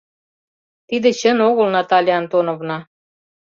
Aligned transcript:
Тиде 0.87 1.09
чын 1.19 1.37
огыл, 1.49 1.67
Наталья 1.77 2.15
Антоновна. 2.21 2.77